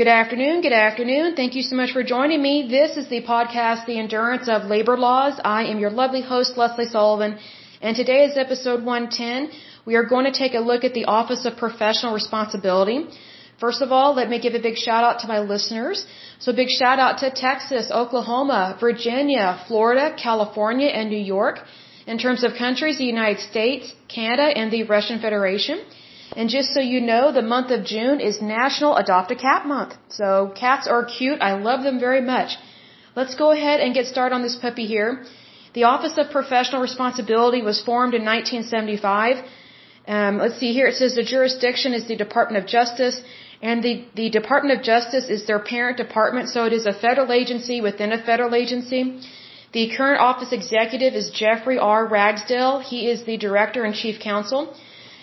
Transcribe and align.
Good 0.00 0.08
afternoon. 0.08 0.60
Good 0.60 0.74
afternoon. 0.86 1.36
Thank 1.36 1.54
you 1.54 1.62
so 1.62 1.74
much 1.74 1.92
for 1.94 2.02
joining 2.02 2.42
me. 2.42 2.54
This 2.68 2.98
is 2.98 3.06
the 3.08 3.20
podcast, 3.22 3.86
The 3.86 3.98
Endurance 3.98 4.46
of 4.46 4.66
Labor 4.72 4.98
Laws. 4.98 5.40
I 5.42 5.60
am 5.70 5.78
your 5.78 5.88
lovely 5.88 6.20
host, 6.20 6.58
Lesley 6.58 6.84
Sullivan, 6.84 7.38
and 7.80 7.96
today 7.96 8.24
is 8.24 8.36
episode 8.36 8.84
110. 8.84 9.48
We 9.86 9.94
are 9.94 10.04
going 10.04 10.26
to 10.26 10.38
take 10.38 10.52
a 10.52 10.60
look 10.70 10.84
at 10.84 10.92
the 10.92 11.06
Office 11.06 11.46
of 11.46 11.56
Professional 11.56 12.12
Responsibility. 12.12 12.98
First 13.58 13.80
of 13.80 13.90
all, 13.90 14.14
let 14.14 14.28
me 14.28 14.38
give 14.38 14.52
a 14.52 14.62
big 14.68 14.76
shout 14.76 15.02
out 15.02 15.20
to 15.20 15.28
my 15.28 15.38
listeners. 15.38 16.06
So 16.40 16.52
big 16.52 16.68
shout 16.68 16.98
out 16.98 17.16
to 17.22 17.30
Texas, 17.30 17.90
Oklahoma, 17.90 18.76
Virginia, 18.78 19.46
Florida, 19.66 20.14
California, 20.22 20.88
and 20.88 21.08
New 21.08 21.24
York. 21.36 21.60
In 22.06 22.18
terms 22.18 22.44
of 22.44 22.52
countries, 22.66 22.98
the 22.98 23.10
United 23.16 23.40
States, 23.40 23.94
Canada, 24.08 24.46
and 24.60 24.70
the 24.70 24.82
Russian 24.82 25.20
Federation. 25.20 25.80
And 26.34 26.48
just 26.48 26.74
so 26.74 26.80
you 26.80 27.00
know, 27.00 27.32
the 27.32 27.42
month 27.42 27.70
of 27.70 27.84
June 27.84 28.20
is 28.20 28.42
National 28.42 28.96
Adopt 28.96 29.30
a 29.30 29.36
Cat 29.36 29.66
Month. 29.66 29.94
So 30.08 30.52
cats 30.54 30.86
are 30.88 31.04
cute. 31.04 31.40
I 31.40 31.52
love 31.68 31.82
them 31.82 32.00
very 32.00 32.20
much. 32.20 32.56
Let's 33.14 33.34
go 33.34 33.52
ahead 33.52 33.80
and 33.80 33.94
get 33.94 34.06
started 34.06 34.34
on 34.34 34.42
this 34.42 34.56
puppy 34.56 34.86
here. 34.86 35.24
The 35.72 35.84
Office 35.84 36.16
of 36.18 36.30
Professional 36.30 36.80
Responsibility 36.80 37.62
was 37.62 37.80
formed 37.80 38.14
in 38.14 38.24
1975. 38.24 39.44
Um, 40.08 40.38
let's 40.38 40.58
see 40.58 40.72
here. 40.72 40.86
It 40.86 40.96
says 40.96 41.14
the 41.14 41.22
jurisdiction 41.22 41.92
is 41.92 42.06
the 42.06 42.16
Department 42.16 42.62
of 42.62 42.68
Justice, 42.68 43.20
and 43.62 43.82
the, 43.82 44.04
the 44.14 44.28
Department 44.30 44.78
of 44.78 44.84
Justice 44.84 45.28
is 45.28 45.46
their 45.46 45.58
parent 45.58 45.96
department, 45.96 46.48
so 46.48 46.64
it 46.64 46.72
is 46.72 46.86
a 46.86 46.92
federal 46.92 47.32
agency 47.32 47.80
within 47.80 48.12
a 48.12 48.22
federal 48.22 48.54
agency. 48.54 49.20
The 49.72 49.84
current 49.96 50.20
office 50.20 50.52
executive 50.52 51.14
is 51.14 51.30
Jeffrey 51.30 51.78
R. 51.78 52.06
Ragsdale. 52.06 52.78
He 52.80 53.08
is 53.10 53.24
the 53.24 53.36
director 53.36 53.84
and 53.84 53.94
chief 53.94 54.20
counsel. 54.20 54.74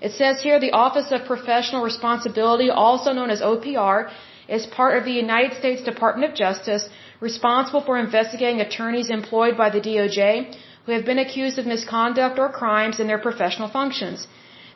It 0.00 0.12
says 0.12 0.40
here 0.42 0.58
the 0.58 0.72
Office 0.72 1.10
of 1.12 1.26
Professional 1.26 1.82
Responsibility, 1.82 2.70
also 2.70 3.12
known 3.12 3.30
as 3.30 3.42
OPR, 3.42 4.10
is 4.48 4.66
part 4.66 4.96
of 4.96 5.04
the 5.04 5.12
United 5.12 5.56
States 5.58 5.82
Department 5.82 6.30
of 6.30 6.38
Justice, 6.44 6.88
responsible 7.20 7.82
for 7.82 7.98
investigating 7.98 8.60
attorneys 8.60 9.10
employed 9.10 9.56
by 9.56 9.68
the 9.70 9.80
DOJ 9.88 10.56
who 10.86 10.92
have 10.92 11.04
been 11.04 11.18
accused 11.18 11.58
of 11.58 11.66
misconduct 11.66 12.38
or 12.38 12.48
crimes 12.48 12.98
in 12.98 13.06
their 13.06 13.22
professional 13.26 13.68
functions. 13.68 14.26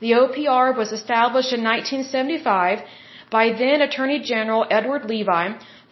The 0.00 0.12
OPR 0.12 0.74
was 0.76 0.92
established 0.92 1.52
in 1.52 1.62
1975 1.62 2.82
by 3.30 3.52
then 3.52 3.82
Attorney 3.82 4.20
General 4.20 4.66
Edward 4.70 5.04
Levi 5.04 5.44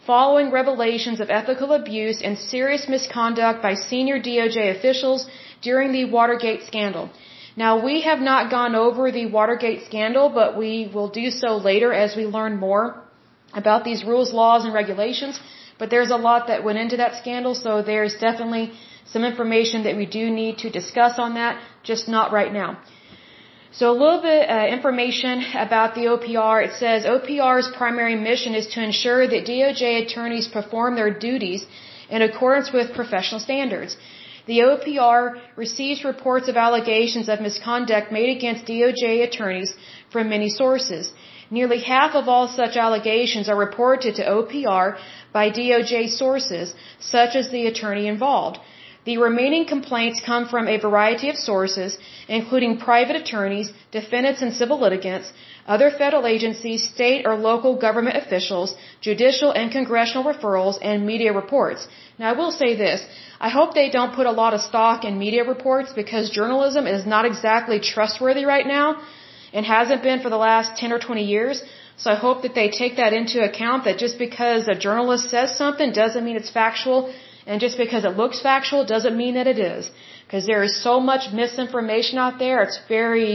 following 0.07 0.49
revelations 0.49 1.19
of 1.19 1.29
ethical 1.29 1.73
abuse 1.73 2.19
and 2.23 2.37
serious 2.37 2.89
misconduct 2.89 3.61
by 3.61 3.75
senior 3.75 4.19
DOJ 4.19 4.75
officials 4.75 5.27
during 5.61 5.91
the 5.91 6.05
Watergate 6.05 6.63
scandal. 6.69 7.11
Now, 7.61 7.71
we 7.85 7.95
have 8.09 8.21
not 8.31 8.49
gone 8.57 8.73
over 8.81 9.11
the 9.11 9.25
Watergate 9.37 9.81
scandal, 9.87 10.25
but 10.39 10.49
we 10.61 10.73
will 10.93 11.09
do 11.21 11.25
so 11.29 11.49
later 11.69 11.89
as 12.03 12.15
we 12.19 12.25
learn 12.37 12.53
more 12.67 12.83
about 13.61 13.83
these 13.87 14.01
rules, 14.11 14.29
laws, 14.41 14.63
and 14.65 14.73
regulations. 14.81 15.39
But 15.79 15.89
there's 15.93 16.11
a 16.17 16.21
lot 16.27 16.47
that 16.49 16.63
went 16.67 16.79
into 16.83 16.97
that 17.01 17.17
scandal, 17.21 17.53
so 17.63 17.71
there's 17.89 18.15
definitely 18.27 18.65
some 19.13 19.25
information 19.31 19.83
that 19.87 19.97
we 20.01 20.05
do 20.19 20.23
need 20.41 20.59
to 20.63 20.69
discuss 20.79 21.19
on 21.25 21.33
that, 21.39 21.61
just 21.89 22.07
not 22.07 22.31
right 22.39 22.53
now. 22.61 22.69
So 23.79 23.91
a 23.95 23.97
little 24.03 24.21
bit 24.21 24.43
uh, 24.49 24.67
information 24.77 25.43
about 25.65 25.95
the 25.95 26.05
OPR. 26.13 26.55
It 26.67 26.73
says 26.83 27.09
OPR's 27.15 27.67
primary 27.81 28.15
mission 28.29 28.55
is 28.61 28.67
to 28.75 28.79
ensure 28.89 29.27
that 29.33 29.45
DOJ 29.51 29.83
attorneys 30.03 30.47
perform 30.47 30.95
their 30.95 31.13
duties 31.27 31.65
in 32.09 32.21
accordance 32.29 32.71
with 32.77 32.95
professional 33.01 33.41
standards. 33.49 33.97
The 34.49 34.61
OPR 34.69 35.23
receives 35.63 36.03
reports 36.03 36.47
of 36.51 36.57
allegations 36.57 37.29
of 37.29 37.39
misconduct 37.39 38.11
made 38.11 38.29
against 38.35 38.65
DOJ 38.65 39.03
attorneys 39.27 39.71
from 40.11 40.29
many 40.29 40.49
sources. 40.49 41.11
Nearly 41.51 41.79
half 41.81 42.15
of 42.15 42.27
all 42.27 42.47
such 42.47 42.75
allegations 42.85 43.47
are 43.47 43.59
reported 43.67 44.15
to 44.15 44.29
OPR 44.37 44.87
by 45.37 45.45
DOJ 45.51 46.09
sources, 46.21 46.73
such 46.99 47.35
as 47.35 47.51
the 47.51 47.67
attorney 47.67 48.07
involved. 48.07 48.57
The 49.05 49.17
remaining 49.17 49.65
complaints 49.65 50.21
come 50.29 50.45
from 50.47 50.67
a 50.67 50.77
variety 50.77 51.29
of 51.29 51.37
sources, 51.37 51.97
including 52.27 52.77
private 52.77 53.15
attorneys, 53.15 53.71
defendants 53.91 54.41
and 54.41 54.53
civil 54.53 54.79
litigants, 54.79 55.31
other 55.65 55.89
federal 55.89 56.25
agencies, 56.27 56.83
state 56.95 57.25
or 57.25 57.35
local 57.35 57.75
government 57.75 58.17
officials, 58.17 58.75
judicial 59.01 59.51
and 59.51 59.71
congressional 59.71 60.25
referrals, 60.31 60.77
and 60.81 61.05
media 61.05 61.31
reports. 61.31 61.87
Now 62.17 62.29
I 62.31 62.33
will 62.33 62.51
say 62.51 62.75
this. 62.75 63.05
I 63.39 63.49
hope 63.49 63.73
they 63.73 63.89
don't 63.89 64.13
put 64.19 64.25
a 64.25 64.35
lot 64.43 64.53
of 64.53 64.61
stock 64.61 65.05
in 65.05 65.17
media 65.17 65.43
reports 65.45 65.93
because 65.93 66.29
journalism 66.29 66.85
is 66.87 67.05
not 67.05 67.25
exactly 67.25 67.79
trustworthy 67.79 68.45
right 68.45 68.67
now 68.67 68.87
and 69.53 69.65
hasn't 69.65 70.03
been 70.03 70.19
for 70.19 70.29
the 70.29 70.43
last 70.49 70.75
10 70.77 70.91
or 70.91 70.99
20 70.99 71.23
years. 71.23 71.63
So 71.97 72.11
I 72.11 72.15
hope 72.15 72.41
that 72.43 72.55
they 72.55 72.69
take 72.69 72.97
that 72.97 73.13
into 73.13 73.43
account 73.43 73.85
that 73.85 73.97
just 73.97 74.17
because 74.17 74.67
a 74.67 74.75
journalist 74.75 75.29
says 75.29 75.57
something 75.57 75.91
doesn't 75.91 76.23
mean 76.25 76.35
it's 76.35 76.49
factual 76.49 77.13
and 77.49 77.59
just 77.65 77.77
because 77.83 78.03
it 78.09 78.15
looks 78.21 78.39
factual 78.49 78.81
doesn't 78.93 79.15
mean 79.21 79.33
that 79.39 79.47
it 79.53 79.59
is. 79.75 79.89
Because 80.25 80.45
there 80.51 80.63
is 80.67 80.73
so 80.87 80.93
much 81.11 81.23
misinformation 81.41 82.19
out 82.25 82.35
there, 82.43 82.57
it's 82.65 82.79
very 82.87 83.33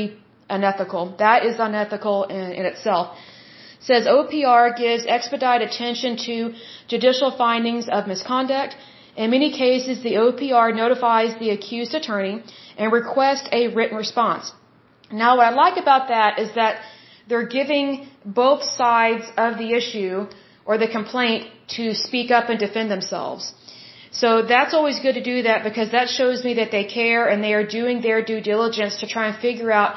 unethical. 0.56 1.02
That 1.24 1.44
is 1.48 1.56
unethical 1.68 2.18
in, 2.36 2.52
in 2.58 2.64
itself. 2.72 3.16
It 3.80 3.86
says 3.88 4.06
OPR 4.18 4.76
gives 4.82 5.04
expedited 5.16 5.68
attention 5.70 6.16
to 6.26 6.36
judicial 6.92 7.30
findings 7.44 7.88
of 7.96 8.06
misconduct. 8.12 8.76
In 9.16 9.30
many 9.36 9.50
cases, 9.64 10.04
the 10.04 10.14
OPR 10.24 10.68
notifies 10.82 11.36
the 11.42 11.50
accused 11.56 11.94
attorney 12.00 12.36
and 12.78 12.92
requests 13.00 13.48
a 13.60 13.62
written 13.78 13.96
response. 14.04 14.52
Now, 15.24 15.36
what 15.38 15.46
I 15.46 15.54
like 15.64 15.76
about 15.86 16.08
that 16.14 16.38
is 16.44 16.54
that 16.54 16.80
they're 17.28 17.50
giving 17.58 18.06
both 18.24 18.62
sides 18.62 19.26
of 19.36 19.58
the 19.58 19.72
issue 19.80 20.26
or 20.66 20.78
the 20.78 20.90
complaint 20.98 21.48
to 21.76 21.94
speak 21.94 22.30
up 22.30 22.48
and 22.48 22.58
defend 22.66 22.90
themselves. 22.96 23.52
So 24.22 24.28
that's 24.54 24.74
always 24.78 24.98
good 25.04 25.16
to 25.20 25.24
do 25.32 25.36
that 25.48 25.64
because 25.68 25.90
that 25.90 26.08
shows 26.08 26.44
me 26.48 26.54
that 26.60 26.70
they 26.70 26.84
care 26.84 27.22
and 27.28 27.42
they 27.42 27.54
are 27.58 27.66
doing 27.66 28.00
their 28.00 28.20
due 28.32 28.40
diligence 28.40 29.00
to 29.00 29.06
try 29.14 29.24
and 29.28 29.36
figure 29.46 29.72
out 29.72 29.96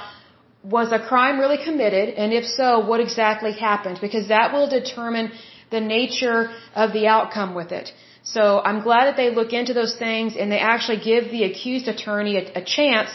was 0.63 0.91
a 0.91 0.99
crime 1.09 1.39
really 1.39 1.59
committed 1.63 2.09
and 2.21 2.33
if 2.33 2.45
so, 2.45 2.67
what 2.91 2.99
exactly 2.99 3.53
happened 3.53 3.99
because 4.01 4.27
that 4.29 4.53
will 4.53 4.67
determine 4.79 5.31
the 5.69 5.79
nature 5.79 6.39
of 6.75 6.93
the 6.93 7.05
outcome 7.15 7.53
with 7.53 7.71
it. 7.71 7.93
So 8.23 8.59
I'm 8.69 8.81
glad 8.87 9.03
that 9.07 9.17
they 9.21 9.29
look 9.39 9.53
into 9.53 9.73
those 9.73 9.95
things 9.95 10.35
and 10.35 10.51
they 10.51 10.59
actually 10.59 10.99
give 11.11 11.31
the 11.35 11.43
accused 11.49 11.87
attorney 11.87 12.37
a, 12.37 12.43
a 12.61 12.63
chance 12.63 13.09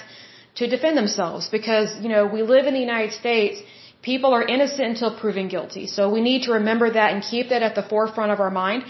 to 0.60 0.66
defend 0.74 0.96
themselves 0.96 1.48
because, 1.48 1.88
you 2.02 2.08
know, 2.14 2.26
we 2.26 2.42
live 2.42 2.66
in 2.66 2.74
the 2.74 2.84
United 2.90 3.12
States. 3.12 3.60
People 4.02 4.32
are 4.34 4.44
innocent 4.56 4.88
until 4.92 5.12
proven 5.18 5.48
guilty. 5.48 5.86
So 5.86 6.10
we 6.16 6.20
need 6.20 6.44
to 6.44 6.52
remember 6.60 6.90
that 6.90 7.12
and 7.12 7.22
keep 7.22 7.48
that 7.50 7.62
at 7.62 7.74
the 7.74 7.82
forefront 7.82 8.32
of 8.32 8.40
our 8.40 8.50
mind. 8.50 8.84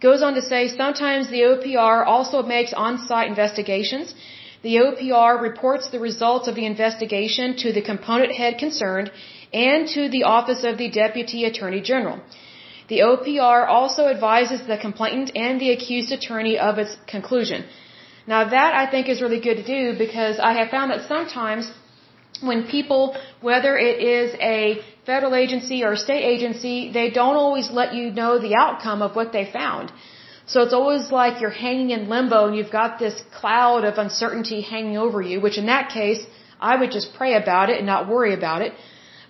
Goes 0.00 0.22
on 0.22 0.34
to 0.34 0.42
say 0.42 0.60
sometimes 0.68 1.28
the 1.28 1.42
OPR 1.52 2.06
also 2.06 2.42
makes 2.42 2.72
on-site 2.72 3.28
investigations. 3.28 4.14
The 4.62 4.76
OPR 4.84 5.40
reports 5.40 5.88
the 5.88 6.00
results 6.00 6.48
of 6.48 6.54
the 6.54 6.64
investigation 6.64 7.56
to 7.62 7.72
the 7.72 7.82
component 7.82 8.32
head 8.32 8.56
concerned 8.58 9.10
and 9.52 9.88
to 9.96 10.08
the 10.08 10.22
Office 10.36 10.64
of 10.64 10.78
the 10.78 10.88
Deputy 10.90 11.44
Attorney 11.44 11.82
General. 11.92 12.18
The 12.88 13.00
OPR 13.10 13.68
also 13.68 14.08
advises 14.14 14.62
the 14.66 14.78
complainant 14.86 15.30
and 15.36 15.60
the 15.60 15.70
accused 15.70 16.12
attorney 16.12 16.58
of 16.58 16.78
its 16.78 16.96
conclusion. 17.06 17.64
Now 18.26 18.42
that 18.56 18.74
I 18.82 18.84
think 18.90 19.08
is 19.08 19.22
really 19.22 19.40
good 19.40 19.58
to 19.62 19.66
do 19.76 19.98
because 19.98 20.38
I 20.38 20.52
have 20.54 20.70
found 20.70 20.90
that 20.92 21.06
sometimes 21.08 21.70
when 22.48 22.66
people, 22.66 23.16
whether 23.40 23.76
it 23.76 23.96
is 24.18 24.34
a 24.40 24.80
federal 25.06 25.34
agency 25.34 25.82
or 25.84 25.92
a 25.92 25.96
state 25.96 26.24
agency, 26.34 26.90
they 26.92 27.10
don't 27.10 27.36
always 27.36 27.70
let 27.70 27.94
you 27.94 28.10
know 28.10 28.38
the 28.38 28.54
outcome 28.54 29.02
of 29.02 29.16
what 29.16 29.32
they 29.32 29.44
found. 29.50 29.92
So 30.46 30.62
it's 30.62 30.72
always 30.72 31.10
like 31.12 31.40
you're 31.40 31.58
hanging 31.66 31.90
in 31.96 32.08
limbo 32.08 32.46
and 32.46 32.56
you've 32.56 32.76
got 32.82 32.98
this 32.98 33.16
cloud 33.40 33.84
of 33.84 33.98
uncertainty 33.98 34.60
hanging 34.62 34.96
over 34.96 35.20
you, 35.22 35.40
which 35.40 35.58
in 35.58 35.66
that 35.66 35.90
case, 35.90 36.22
I 36.60 36.76
would 36.80 36.90
just 36.90 37.14
pray 37.14 37.34
about 37.34 37.70
it 37.70 37.76
and 37.78 37.86
not 37.86 38.08
worry 38.08 38.34
about 38.34 38.62
it. 38.62 38.72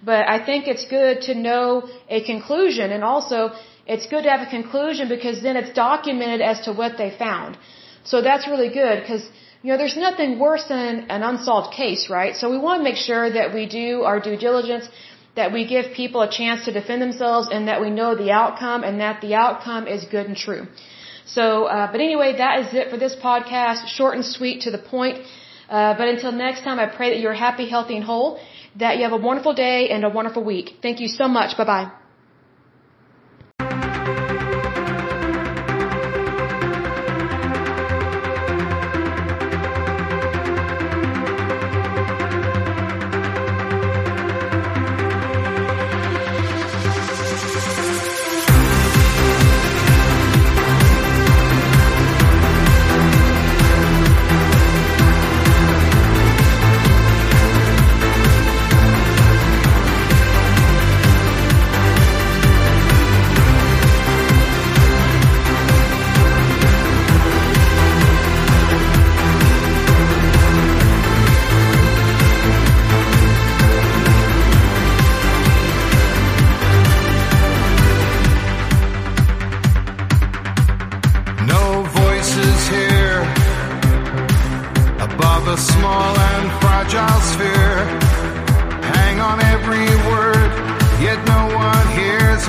But 0.03 0.29
I 0.29 0.39
think 0.47 0.67
it's 0.67 0.87
good 0.99 1.21
to 1.29 1.35
know 1.35 1.67
a 2.09 2.23
conclusion 2.33 2.91
and 2.91 3.05
also 3.05 3.51
it's 3.87 4.07
good 4.07 4.25
to 4.25 4.31
have 4.31 4.47
a 4.47 4.51
conclusion 4.59 5.09
because 5.09 5.43
then 5.43 5.57
it's 5.57 5.73
documented 5.73 6.41
as 6.41 6.61
to 6.67 6.73
what 6.73 6.97
they 6.97 7.11
found. 7.27 7.59
So 8.05 8.23
that's 8.23 8.47
really 8.49 8.73
good 8.83 9.01
because, 9.03 9.25
you 9.63 9.71
know, 9.71 9.79
there's 9.79 9.97
nothing 9.97 10.39
worse 10.39 10.65
than 10.69 11.07
an 11.17 11.23
unsolved 11.23 11.73
case, 11.75 12.09
right? 12.09 12.35
So 12.35 12.51
we 12.51 12.59
want 12.59 12.81
to 12.81 12.85
make 12.85 12.97
sure 12.97 13.31
that 13.39 13.55
we 13.55 13.67
do 13.67 14.03
our 14.03 14.19
due 14.19 14.37
diligence, 14.37 14.89
that 15.37 15.53
we 15.53 15.67
give 15.67 15.93
people 15.93 16.23
a 16.23 16.31
chance 16.31 16.65
to 16.65 16.73
defend 16.73 17.03
themselves 17.03 17.49
and 17.53 17.69
that 17.69 17.81
we 17.81 17.91
know 17.91 18.15
the 18.15 18.31
outcome 18.31 18.83
and 18.85 19.01
that 19.01 19.21
the 19.21 19.35
outcome 19.35 19.87
is 19.87 20.05
good 20.17 20.27
and 20.27 20.37
true. 20.37 20.67
So, 21.27 21.65
uh, 21.65 21.93
but 21.93 22.01
anyway, 22.01 22.37
that 22.39 22.61
is 22.61 22.75
it 22.75 22.91
for 22.91 22.97
this 22.97 23.15
podcast. 23.15 23.87
Short 23.87 24.15
and 24.17 24.25
sweet 24.25 24.63
to 24.63 24.71
the 24.71 24.79
point. 24.79 25.19
Uh, 25.69 25.95
but 25.97 26.09
until 26.09 26.33
next 26.33 26.63
time, 26.63 26.81
I 26.81 26.87
pray 26.87 27.11
that 27.11 27.21
you're 27.21 27.41
happy, 27.49 27.69
healthy, 27.69 27.97
and 27.97 28.05
whole, 28.05 28.41
that 28.77 28.97
you 28.97 29.05
have 29.05 29.13
a 29.13 29.23
wonderful 29.29 29.55
day 29.55 29.91
and 29.91 30.05
a 30.05 30.09
wonderful 30.09 30.43
week. 30.43 30.79
Thank 30.83 31.01
you 31.01 31.07
so 31.09 31.29
much. 31.29 31.57
Bye 31.57 31.65
bye. 31.65 32.00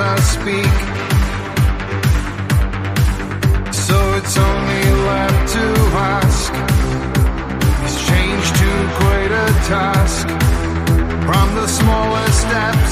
I 0.01 0.15
speak. 0.35 0.75
So 3.87 3.97
it's 4.17 4.35
only 4.49 4.85
left 5.09 5.53
to 5.55 5.65
ask. 6.17 6.53
Is 7.85 7.97
change 8.09 8.45
too 8.61 8.79
great 8.99 9.31
a 9.45 9.47
task? 9.73 10.27
From 11.27 11.47
the 11.55 11.67
smallest 11.67 12.39
steps. 12.41 12.90